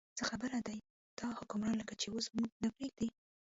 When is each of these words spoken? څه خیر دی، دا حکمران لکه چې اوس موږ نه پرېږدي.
څه 0.17 0.23
خیر 0.29 0.53
دی، 0.67 0.77
دا 1.19 1.27
حکمران 1.39 1.75
لکه 1.81 1.93
چې 2.01 2.07
اوس 2.13 2.25
موږ 2.35 2.51
نه 2.63 2.69
پرېږدي. 2.75 3.07